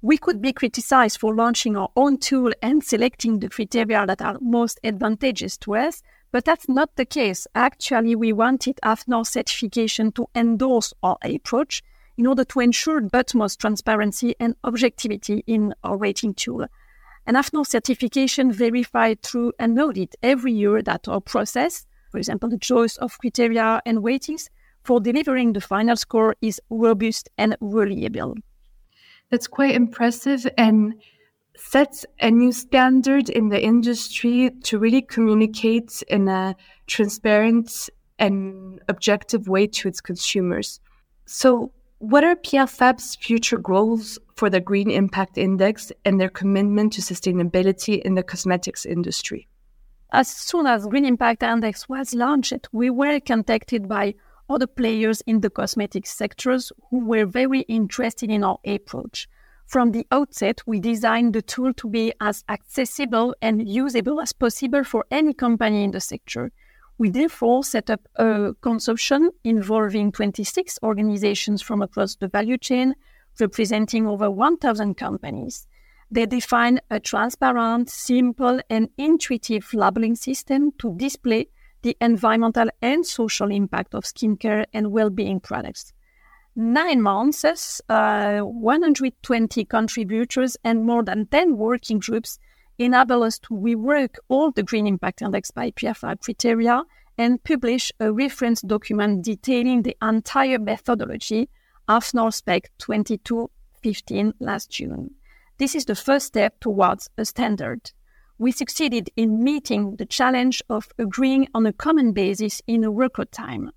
We 0.08 0.18
could 0.18 0.42
be 0.42 0.54
criticized 0.54 1.20
for 1.20 1.36
launching 1.36 1.76
our 1.76 1.90
own 1.98 2.18
tool 2.18 2.54
and 2.62 2.82
selecting 2.82 3.40
the 3.40 3.50
criteria 3.50 4.06
that 4.06 4.22
are 4.22 4.38
most 4.40 4.80
advantageous 4.82 5.58
to 5.58 5.76
us, 5.76 6.02
but 6.32 6.46
that's 6.46 6.70
not 6.70 6.96
the 6.96 7.04
case. 7.04 7.46
Actually, 7.54 8.16
we 8.16 8.32
wanted 8.32 8.80
AFNOR 8.86 9.28
certification 9.28 10.14
to 10.14 10.30
endorse 10.34 10.94
our 11.04 11.18
approach 11.24 11.84
in 12.18 12.26
order 12.26 12.46
to 12.46 12.62
ensure 12.62 13.02
utmost 13.12 13.60
transparency 13.60 14.34
and 14.40 14.56
objectivity 14.64 15.44
in 15.46 15.76
our 15.84 15.98
rating 15.98 16.34
tool. 16.34 16.66
An 17.26 17.36
AFNOR 17.36 17.68
certification 17.68 18.50
verified 18.50 19.22
through 19.24 19.52
an 19.60 19.78
audit 19.78 20.16
every 20.24 20.54
year 20.54 20.82
that 20.84 21.10
our 21.10 21.20
process, 21.20 21.86
for 22.12 22.18
example, 22.18 22.48
the 22.48 22.58
choice 22.58 22.96
of 22.96 23.18
criteria 23.20 23.82
and 23.86 24.02
weightings 24.02 24.50
for 24.86 25.02
delivering 25.02 25.52
the 25.52 25.60
final 25.60 25.98
score 25.98 26.34
is 26.42 26.62
robust 26.70 27.28
and 27.38 27.58
reliable 27.60 28.36
that's 29.30 29.48
quite 29.48 29.76
impressive 29.76 30.48
and 30.58 30.94
sets 31.58 32.06
a 32.20 32.32
new 32.32 32.52
standard 32.52 33.30
in 33.30 33.50
the 33.50 33.62
industry 33.62 34.52
to 34.64 34.80
really 34.80 35.02
communicate 35.02 36.04
in 36.08 36.28
a 36.28 36.56
transparent 36.86 37.90
and 38.20 38.80
objective 38.88 39.48
way 39.48 39.68
to 39.68 39.88
its 39.88 40.02
consumers. 40.02 40.80
So, 41.26 41.72
what 42.00 42.24
are 42.24 42.36
Fabre's 42.68 43.16
future 43.16 43.58
goals 43.58 44.20
for 44.36 44.52
the 44.52 44.60
Green 44.60 44.92
Impact 44.92 45.38
Index 45.38 45.92
and 46.06 46.22
their 46.22 46.30
commitment 46.30 46.94
to 46.94 47.02
sustainability 47.02 48.00
in 48.02 48.14
the 48.14 48.22
cosmetics 48.22 48.86
industry? 48.86 49.48
As 50.12 50.28
soon 50.28 50.68
as 50.68 50.86
Green 50.86 51.06
Impact 51.06 51.42
Index 51.42 51.90
was 51.90 52.14
launched, 52.14 52.68
we 52.72 52.92
were 52.92 53.20
contacted 53.20 53.90
by 53.90 54.14
other 54.50 54.68
players 54.68 55.22
in 55.22 55.42
the 55.42 55.50
cosmetic 55.50 56.06
sectors 56.08 56.72
who 56.89 57.00
were 57.06 57.25
very 57.25 57.62
interested 57.62 58.30
in 58.30 58.44
our 58.44 58.60
approach. 58.66 59.27
From 59.68 59.92
the 59.92 60.08
outset, 60.12 60.62
we 60.66 60.80
designed 60.80 61.34
the 61.34 61.42
tool 61.42 61.74
to 61.74 61.89
be 61.89 62.13
as 62.22 62.46
accessible 62.48 63.36
and 63.42 63.68
usable 63.68 64.22
as 64.22 64.32
possible 64.32 64.86
for 64.86 65.06
any 65.12 65.34
company 65.34 65.84
in 65.84 65.92
the 65.92 66.00
sector. 66.00 66.51
We 66.98 67.10
therefore 67.10 67.63
set 67.63 67.89
up 67.89 68.08
a 68.16 68.54
consortium 68.62 69.30
involving 69.44 70.13
26 70.13 70.80
organizations 70.84 71.62
from 71.62 71.82
across 71.82 72.16
the 72.16 72.30
value 72.30 72.58
chain, 72.58 72.96
representing 73.39 74.08
over 74.08 74.32
1,000 74.32 74.96
companies. 74.96 75.68
They 76.10 76.25
define 76.25 76.80
a 76.89 77.01
transparent, 77.01 77.89
simple, 77.89 78.62
and 78.70 78.89
intuitive 78.98 79.74
labeling 79.74 80.16
system 80.16 80.72
to 80.80 80.96
display 80.96 81.50
the 81.82 81.96
environmental 82.02 82.70
and 82.82 83.06
social 83.06 83.52
impact 83.52 83.94
of 83.94 84.04
skincare 84.04 84.66
and 84.74 84.92
well-being 84.92 85.40
products. 85.40 85.94
Nine 86.56 87.02
months, 87.02 87.46
uh, 87.88 88.40
120 88.40 89.66
contributors, 89.66 90.58
and 90.64 90.86
more 90.86 91.04
than 91.04 91.28
10 91.28 91.56
working 91.56 92.00
groups 92.00 92.40
enable 92.80 93.24
us 93.24 93.40
to 93.40 93.54
rework 93.54 94.16
all 94.28 94.52
the 94.52 94.64
Green 94.64 94.88
Impact 94.88 95.22
Index 95.22 95.52
by 95.52 95.72
Fabre 95.72 96.16
criteria 96.18 96.84
and 97.18 97.44
publish 97.44 97.92
a 98.00 98.12
reference 98.12 98.62
document 98.62 99.24
detailing 99.24 99.82
the 99.82 99.98
entire 100.02 100.60
methodology 100.60 101.50
AFNOR 101.90 102.34
Spec 102.34 102.70
2215 102.80 104.34
last 104.40 104.70
June. 104.70 105.12
This 105.58 105.74
is 105.74 105.86
the 105.86 105.96
first 105.96 106.28
step 106.28 106.60
towards 106.60 107.10
a 107.18 107.26
standard. 107.26 107.92
We 108.39 108.51
succeeded 108.51 109.10
in 109.15 109.44
meeting 109.44 109.96
the 109.96 110.06
challenge 110.06 110.62
of 110.70 110.89
agreeing 111.00 111.48
on 111.56 111.65
a 111.65 111.74
common 111.74 112.12
basis 112.12 112.62
in 112.67 112.84
a 112.84 112.91
record 112.91 113.32
time. 113.32 113.72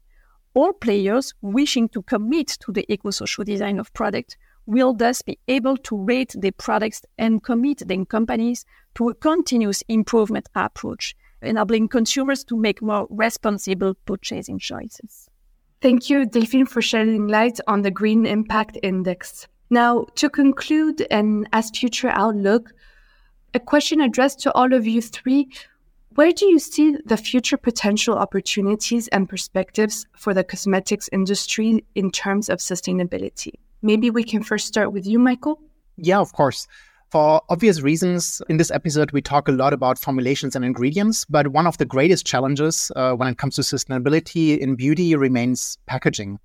All 0.53 0.73
players 0.73 1.33
wishing 1.41 1.89
to 1.91 2.03
commit 2.03 2.49
to 2.61 2.73
the 2.73 2.85
eco-social 2.93 3.45
design 3.45 3.79
of 3.79 3.93
product 3.95 4.37
will 4.67 4.93
thus 4.93 5.23
be 5.23 5.39
able 5.49 5.77
to 5.79 5.97
rate 5.97 6.35
their 6.37 6.53
products 6.53 7.03
and 7.17 7.43
commit 7.43 7.89
their 7.89 8.05
companies 8.05 8.67
to 8.97 9.09
a 9.09 9.15
continuous 9.15 9.83
improvement 9.89 10.49
approach, 10.55 11.17
enabling 11.41 11.89
consumers 11.89 12.45
to 12.45 12.57
make 12.57 12.83
more 12.83 13.07
responsible 13.09 13.95
purchasing 14.05 14.59
choices. 14.59 15.29
Thank 15.81 16.11
you, 16.11 16.27
Delphine, 16.27 16.67
for 16.67 16.83
shedding 16.83 17.29
light 17.29 17.59
on 17.67 17.81
the 17.81 17.91
Green 17.91 18.27
Impact 18.27 18.77
Index. 18.83 19.49
Now, 19.71 20.05
to 20.17 20.29
conclude 20.29 21.07
and 21.11 21.49
as 21.55 21.71
future 21.71 22.11
outlook, 22.11 22.73
a 23.55 23.61
question 23.61 24.01
addressed 24.01 24.41
to 24.41 24.53
all 24.53 24.73
of 24.73 24.87
you 24.87 25.03
three. 25.03 25.49
Where 26.15 26.33
do 26.33 26.47
you 26.47 26.59
see 26.59 26.97
the 27.05 27.17
future 27.17 27.57
potential 27.57 28.17
opportunities 28.17 29.09
and 29.09 29.29
perspectives 29.29 30.07
for 30.17 30.35
the 30.35 30.45
cosmetics 30.45 31.09
industry 31.13 31.85
in 31.95 32.11
terms 32.11 32.49
of 32.49 32.59
sustainability? 32.59 33.53
Maybe 33.83 34.11
we 34.11 34.25
can 34.25 34.43
first 34.43 34.67
start 34.67 34.93
with 34.93 35.07
you, 35.07 35.19
Michael. 35.19 35.61
Yeah, 35.97 36.19
of 36.19 36.33
course. 36.33 36.67
For 37.11 37.43
obvious 37.49 37.81
reasons, 37.81 38.41
in 38.49 38.57
this 38.57 38.71
episode, 38.71 39.11
we 39.11 39.21
talk 39.21 39.49
a 39.49 39.53
lot 39.53 39.73
about 39.73 39.99
formulations 39.99 40.55
and 40.55 40.65
ingredients, 40.65 41.25
but 41.25 41.49
one 41.49 41.67
of 41.67 41.77
the 41.79 41.85
greatest 41.85 42.25
challenges 42.25 42.93
uh, 42.95 43.15
when 43.15 43.29
it 43.29 43.39
comes 43.39 43.57
to 43.57 43.63
sustainability 43.63 44.57
in 44.59 44.77
beauty 44.77 45.17
remains 45.17 45.77
packaging. 45.87 46.39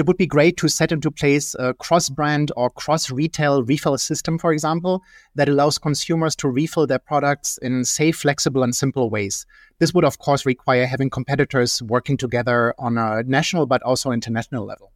It 0.00 0.06
would 0.06 0.16
be 0.16 0.26
great 0.26 0.56
to 0.56 0.68
set 0.68 0.92
into 0.92 1.10
place 1.10 1.54
a 1.58 1.74
cross 1.74 2.08
brand 2.08 2.52
or 2.56 2.70
cross 2.70 3.10
retail 3.10 3.62
refill 3.62 3.98
system, 3.98 4.38
for 4.38 4.50
example, 4.50 5.02
that 5.34 5.46
allows 5.46 5.76
consumers 5.76 6.34
to 6.36 6.48
refill 6.48 6.86
their 6.86 6.98
products 6.98 7.58
in 7.58 7.84
safe, 7.84 8.16
flexible, 8.16 8.62
and 8.62 8.74
simple 8.74 9.10
ways. 9.10 9.44
This 9.78 9.92
would, 9.92 10.06
of 10.06 10.18
course, 10.18 10.46
require 10.46 10.86
having 10.86 11.10
competitors 11.10 11.82
working 11.82 12.16
together 12.16 12.74
on 12.78 12.96
a 12.96 13.24
national 13.24 13.66
but 13.66 13.82
also 13.82 14.10
international 14.10 14.64
level. 14.64 14.90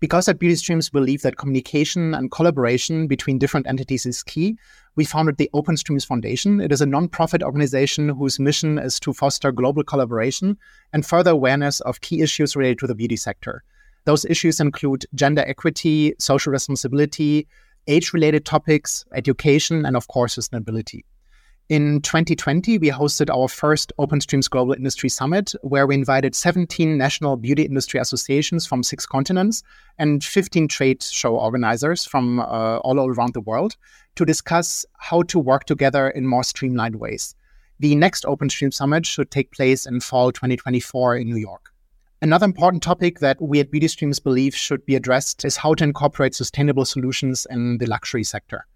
Because 0.00 0.28
at 0.28 0.38
Beauty 0.38 0.54
Streams 0.54 0.88
believe 0.88 1.20
that 1.20 1.36
communication 1.36 2.14
and 2.14 2.30
collaboration 2.30 3.06
between 3.06 3.36
different 3.36 3.66
entities 3.66 4.06
is 4.06 4.22
key, 4.22 4.56
we 4.96 5.04
founded 5.04 5.36
the 5.36 5.50
Open 5.52 5.76
Streams 5.76 6.06
Foundation. 6.06 6.62
It 6.62 6.72
is 6.72 6.80
a 6.80 6.86
nonprofit 6.86 7.42
organization 7.42 8.08
whose 8.08 8.40
mission 8.40 8.78
is 8.78 8.98
to 9.00 9.12
foster 9.12 9.52
global 9.52 9.84
collaboration 9.84 10.56
and 10.94 11.04
further 11.04 11.32
awareness 11.32 11.80
of 11.80 12.00
key 12.00 12.22
issues 12.22 12.56
related 12.56 12.78
to 12.78 12.86
the 12.86 12.94
beauty 12.94 13.16
sector. 13.16 13.62
Those 14.08 14.24
issues 14.24 14.58
include 14.58 15.04
gender 15.14 15.44
equity, 15.46 16.14
social 16.18 16.50
responsibility, 16.50 17.46
age 17.88 18.14
related 18.14 18.46
topics, 18.46 19.04
education, 19.14 19.84
and 19.84 19.98
of 19.98 20.08
course, 20.08 20.34
sustainability. 20.38 21.02
In 21.68 22.00
2020, 22.00 22.78
we 22.78 22.88
hosted 22.88 23.28
our 23.28 23.48
first 23.48 23.92
OpenStreams 23.98 24.48
Global 24.48 24.72
Industry 24.72 25.10
Summit, 25.10 25.54
where 25.60 25.86
we 25.86 25.94
invited 25.94 26.34
17 26.34 26.96
national 26.96 27.36
beauty 27.36 27.64
industry 27.64 28.00
associations 28.00 28.64
from 28.64 28.82
six 28.82 29.04
continents 29.04 29.62
and 29.98 30.24
15 30.24 30.68
trade 30.68 31.02
show 31.02 31.36
organizers 31.36 32.06
from 32.06 32.40
uh, 32.40 32.78
all 32.78 32.98
around 32.98 33.34
the 33.34 33.42
world 33.42 33.76
to 34.16 34.24
discuss 34.24 34.86
how 34.96 35.20
to 35.24 35.38
work 35.38 35.64
together 35.64 36.08
in 36.08 36.26
more 36.26 36.44
streamlined 36.44 36.96
ways. 36.96 37.34
The 37.78 37.94
next 37.94 38.24
OpenStream 38.24 38.72
Summit 38.72 39.04
should 39.04 39.30
take 39.30 39.52
place 39.52 39.84
in 39.84 40.00
fall 40.00 40.32
2024 40.32 41.18
in 41.18 41.26
New 41.26 41.36
York. 41.36 41.74
Another 42.20 42.46
important 42.46 42.82
topic 42.82 43.20
that 43.20 43.40
we 43.40 43.60
at 43.60 43.70
Beauty 43.70 43.86
Streams 43.86 44.18
believe 44.18 44.52
should 44.52 44.84
be 44.84 44.96
addressed 44.96 45.44
is 45.44 45.56
how 45.56 45.74
to 45.74 45.84
incorporate 45.84 46.34
sustainable 46.34 46.84
solutions 46.84 47.46
in 47.48 47.78
the 47.78 47.86
luxury 47.86 48.24
sector. 48.24 48.66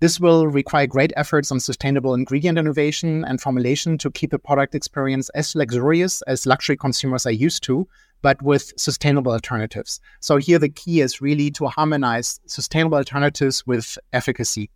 This 0.00 0.18
will 0.18 0.48
require 0.48 0.88
great 0.88 1.12
efforts 1.16 1.52
on 1.52 1.60
sustainable 1.60 2.14
ingredient 2.14 2.58
innovation 2.58 3.24
and 3.24 3.40
formulation 3.40 3.98
to 3.98 4.10
keep 4.10 4.32
the 4.32 4.38
product 4.40 4.74
experience 4.74 5.28
as 5.36 5.54
luxurious 5.54 6.22
as 6.22 6.44
luxury 6.44 6.76
consumers 6.76 7.24
are 7.24 7.30
used 7.30 7.62
to, 7.64 7.86
but 8.20 8.42
with 8.42 8.72
sustainable 8.76 9.30
alternatives. 9.30 10.00
So 10.18 10.38
here 10.38 10.58
the 10.58 10.68
key 10.68 11.00
is 11.00 11.20
really 11.20 11.52
to 11.52 11.68
harmonize 11.68 12.40
sustainable 12.46 12.98
alternatives 12.98 13.64
with 13.64 13.96
efficacy. 14.12 14.70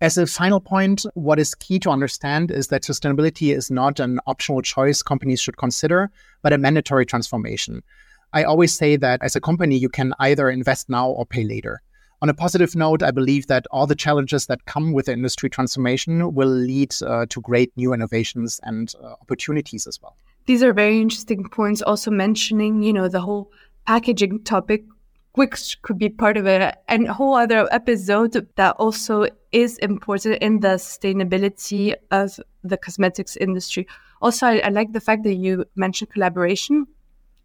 As 0.00 0.16
a 0.16 0.26
final 0.26 0.60
point, 0.60 1.04
what 1.14 1.40
is 1.40 1.56
key 1.56 1.80
to 1.80 1.90
understand 1.90 2.52
is 2.52 2.68
that 2.68 2.82
sustainability 2.84 3.52
is 3.52 3.68
not 3.68 3.98
an 3.98 4.20
optional 4.28 4.62
choice 4.62 5.02
companies 5.02 5.40
should 5.40 5.56
consider, 5.56 6.08
but 6.40 6.52
a 6.52 6.58
mandatory 6.58 7.04
transformation. 7.04 7.82
I 8.32 8.44
always 8.44 8.72
say 8.72 8.94
that 8.94 9.20
as 9.24 9.34
a 9.34 9.40
company, 9.40 9.76
you 9.76 9.88
can 9.88 10.14
either 10.20 10.50
invest 10.50 10.88
now 10.88 11.08
or 11.08 11.26
pay 11.26 11.42
later. 11.42 11.82
On 12.22 12.28
a 12.28 12.34
positive 12.34 12.76
note, 12.76 13.02
I 13.02 13.10
believe 13.10 13.48
that 13.48 13.66
all 13.72 13.88
the 13.88 13.96
challenges 13.96 14.46
that 14.46 14.66
come 14.66 14.92
with 14.92 15.06
the 15.06 15.14
industry 15.14 15.50
transformation 15.50 16.32
will 16.32 16.48
lead 16.48 16.94
uh, 17.02 17.26
to 17.30 17.40
great 17.40 17.72
new 17.76 17.92
innovations 17.92 18.60
and 18.62 18.92
uh, 19.02 19.14
opportunities 19.20 19.84
as 19.88 20.00
well. 20.00 20.16
These 20.46 20.62
are 20.62 20.72
very 20.72 21.00
interesting 21.00 21.48
points. 21.48 21.82
Also 21.82 22.12
mentioning, 22.12 22.82
you 22.82 22.92
know, 22.92 23.08
the 23.08 23.20
whole 23.20 23.50
packaging 23.84 24.44
topic, 24.44 24.84
which 25.38 25.80
could 25.82 25.98
be 25.98 26.08
part 26.08 26.36
of 26.36 26.46
it, 26.46 26.74
and 26.88 27.06
a 27.06 27.12
whole 27.12 27.36
other 27.36 27.68
episode 27.70 28.32
that 28.56 28.74
also 28.76 29.28
is 29.52 29.78
important 29.78 30.42
in 30.42 30.58
the 30.58 30.74
sustainability 30.90 31.94
of 32.10 32.40
the 32.64 32.76
cosmetics 32.76 33.36
industry. 33.36 33.86
Also, 34.20 34.46
I, 34.46 34.58
I 34.58 34.68
like 34.70 34.92
the 34.92 35.00
fact 35.00 35.22
that 35.22 35.34
you 35.34 35.64
mentioned 35.76 36.10
collaboration, 36.10 36.88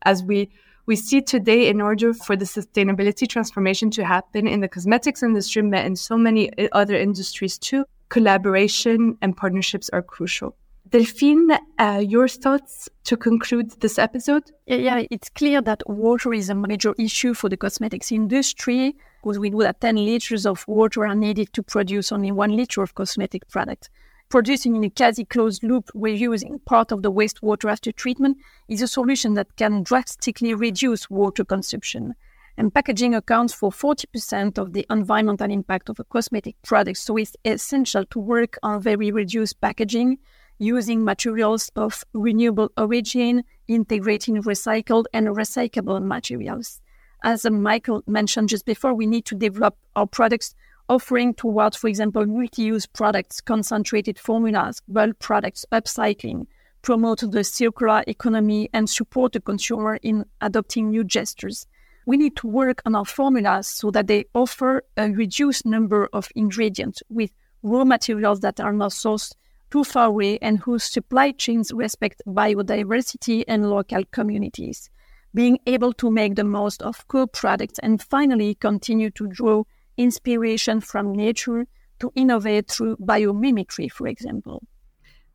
as 0.02 0.24
we 0.24 0.50
we 0.88 0.96
see 0.96 1.22
today 1.22 1.70
in 1.70 1.80
order 1.82 2.16
for 2.16 2.36
the 2.36 2.46
sustainability 2.46 3.28
transformation 3.30 3.92
to 3.92 4.04
happen 4.04 4.48
in 4.48 4.62
the 4.62 4.68
cosmetics 4.68 5.22
industry 5.24 5.62
but 5.62 5.86
in 5.86 5.96
so 5.96 6.18
many 6.18 6.52
other 6.74 6.96
industries 6.96 7.58
too 7.58 7.86
collaboration 8.10 9.18
and 9.22 9.38
partnerships 9.38 9.90
are 9.94 10.02
crucial 10.02 10.58
delphine 10.94 11.50
uh, 11.80 12.00
your 12.06 12.28
thoughts 12.28 12.88
to 13.04 13.18
conclude 13.18 13.72
this 13.82 13.98
episode 13.98 14.44
yeah, 14.68 14.76
yeah 14.76 15.08
it's 15.10 15.28
clear 15.28 15.60
that 15.60 15.82
water 15.88 16.32
is 16.32 16.50
a 16.50 16.56
major 16.56 16.94
issue 17.00 17.34
for 17.34 17.50
the 17.50 17.58
cosmetics 17.58 18.12
industry 18.12 18.96
because 19.24 19.40
we 19.40 19.50
know 19.50 19.64
that 19.64 19.82
10 19.82 19.96
liters 19.96 20.46
of 20.46 20.64
water 20.68 21.04
are 21.08 21.16
needed 21.16 21.52
to 21.52 21.64
produce 21.64 22.12
only 22.12 22.32
one 22.32 22.56
liter 22.56 22.84
of 22.84 22.94
cosmetic 22.94 23.50
product 23.50 23.90
producing 24.30 24.76
in 24.76 24.84
a 24.84 24.90
quasi 24.92 25.26
closed 25.26 25.64
loop 25.64 25.90
reusing 25.96 26.64
part 26.66 26.92
of 26.92 27.02
the 27.02 27.12
wastewater 27.12 27.72
after 27.72 27.92
treatment 27.92 28.38
is 28.68 28.84
a 28.84 28.88
solution 28.88 29.34
that 29.34 29.56
can 29.56 29.82
drastically 29.82 30.54
reduce 30.54 31.10
water 31.10 31.44
consumption. 31.44 32.16
And 32.58 32.74
packaging 32.74 33.14
accounts 33.14 33.54
for 33.54 33.70
40% 33.70 34.58
of 34.58 34.74
the 34.74 34.86
environmental 34.90 35.52
impact 35.52 35.90
of 35.90 36.00
a 36.00 36.04
cosmetic 36.04 36.56
product. 36.64 36.98
So 36.98 37.18
it's 37.18 37.36
essential 37.46 38.06
to 38.06 38.20
work 38.20 38.58
on 38.64 38.82
very 38.82 39.12
reduced 39.12 39.60
packaging 39.60 40.18
using 40.63 41.04
materials 41.04 41.69
of 41.76 42.04
renewable 42.13 42.69
origin, 42.78 43.43
integrating 43.67 44.41
recycled 44.41 45.06
and 45.13 45.28
recyclable 45.28 46.02
materials. 46.04 46.80
As 47.23 47.45
Michael 47.49 48.04
mentioned 48.08 48.49
just 48.49 48.65
before, 48.65 48.93
we 48.93 49.06
need 49.06 49.26
to 49.26 49.36
develop 49.36 49.78
our 49.95 50.08
products 50.08 50.56
offering 50.89 51.34
towards, 51.34 51.78
for 51.78 51.88
example, 51.88 52.26
multi-use 52.26 52.86
products, 52.86 53.41
concentrated 53.41 54.19
formulas, 54.19 54.82
bulk 54.88 55.19
products, 55.19 55.65
upcycling, 55.71 56.47
promote 56.82 57.23
the 57.32 57.43
circular 57.43 58.04
economy, 58.08 58.69
and 58.73 58.89
support 58.89 59.32
the 59.32 59.39
consumer 59.39 59.97
in 60.02 60.26
adopting 60.41 60.89
new 60.89 61.04
gestures. 61.04 61.65
We 62.06 62.17
need 62.17 62.36
to 62.38 62.47
work 62.47 62.82
on 62.86 62.95
our 62.95 63.06
formulas 63.06 63.67
so 63.67 63.91
that 63.91 64.08
they 64.08 64.26
offer 64.36 64.84
a 64.97 65.10
reduced 65.10 65.65
number 65.65 66.10
of 66.12 66.28
ingredients 66.36 67.02
with 67.10 67.32
raw 67.63 67.86
materials 67.86 68.41
that 68.41 68.60
are 68.60 68.73
not 68.73 68.91
sourced 68.91 69.34
too 69.74 69.84
far 69.84 70.06
away 70.06 70.38
and 70.40 70.60
whose 70.60 70.84
supply 70.84 71.32
chains 71.32 71.74
respect 71.74 72.22
biodiversity 72.28 73.44
and 73.48 73.72
local 73.72 74.04
communities. 74.12 74.92
Being 75.34 75.58
able 75.66 75.94
to 75.94 76.12
make 76.12 76.36
the 76.36 76.44
most 76.44 76.84
of 76.84 77.08
co-products 77.08 77.80
and 77.80 78.00
finally 78.00 78.54
continue 78.54 79.10
to 79.10 79.26
draw 79.26 79.64
inspiration 79.98 80.80
from 80.80 81.12
nature 81.12 81.66
to 82.02 82.12
innovate 82.14 82.70
through 82.70 82.98
biomimicry, 82.98 83.92
for 83.92 84.08
example. 84.08 84.62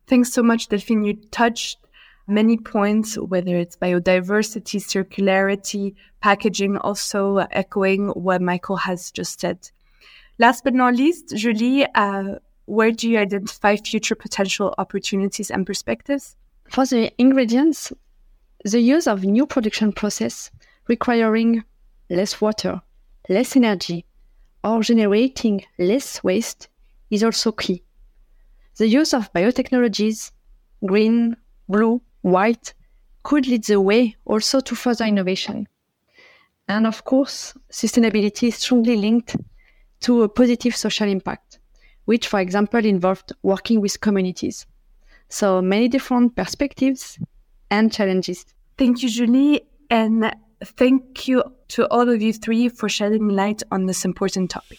Thanks 0.07 0.33
so 0.33 0.45
much, 0.45 0.69
Delphine. 0.69 1.05
You 1.05 1.15
touched 1.33 1.79
many 2.29 2.59
points, 2.59 3.19
whether 3.19 3.57
it's 3.57 3.77
biodiversity, 3.77 4.79
circularity, 4.79 5.97
packaging, 6.21 6.77
also 6.77 7.39
echoing 7.51 8.11
what 8.11 8.41
Michael 8.41 8.77
has 8.77 9.11
just 9.11 9.41
said. 9.41 9.59
Last 10.39 10.63
but 10.63 10.75
not 10.75 10.95
least, 10.95 11.35
Julie, 11.35 11.85
uh, 11.93 12.37
where 12.69 12.93
do 12.93 13.09
you 13.09 13.19
identify 13.19 13.77
future 13.77 14.15
potential 14.15 14.75
opportunities 14.77 15.51
and 15.51 15.67
perspectives? 15.67 16.37
For 16.69 16.85
the 16.85 17.11
ingredients, 17.19 17.95
the 18.63 18.81
use 18.81 19.07
of 19.07 19.25
new 19.25 19.47
production 19.47 19.91
process 19.91 20.51
requiring 20.87 21.65
less 22.11 22.43
water, 22.43 22.83
less 23.31 23.57
energy, 23.57 24.05
or 24.63 24.83
generating 24.83 25.65
less 25.79 26.23
waste 26.23 26.69
is 27.11 27.25
also 27.25 27.53
key. 27.53 27.83
The 28.77 28.87
use 28.87 29.15
of 29.15 29.33
biotechnologies, 29.33 30.31
green, 30.85 31.39
blue, 31.71 32.03
white, 32.21 32.75
could 33.23 33.47
lead 33.47 33.65
the 33.65 33.81
way 33.81 34.15
also 34.27 34.61
to 34.61 34.75
further 34.75 35.07
innovation. 35.07 35.67
And 36.69 36.87
of 36.87 37.05
course, 37.05 37.55
sustainability 37.73 38.49
is 38.49 38.57
strongly 38.57 38.97
linked 38.97 39.37
to 40.01 40.23
a 40.23 40.29
positive 40.29 40.77
social 40.77 41.09
impact. 41.09 41.48
Which, 42.09 42.27
for 42.27 42.41
example, 42.41 42.83
involved 42.87 43.35
working 43.43 43.83
with 43.83 44.01
communities. 44.01 44.65
So 45.29 45.61
many 45.61 45.89
different 45.89 46.35
perspectives 46.35 47.19
and 47.71 47.93
challenges. 47.93 48.47
Thank 48.79 49.03
you, 49.03 49.11
Julie. 49.11 49.69
And 49.91 50.35
thank 50.65 51.29
you 51.29 51.45
to 51.69 51.87
all 51.89 52.09
of 52.09 52.23
you 52.23 52.33
three 52.33 52.71
for 52.71 52.89
shedding 52.89 53.29
light 53.29 53.63
on 53.71 53.85
this 53.85 54.07
important 54.07 54.51
topic. 54.51 54.79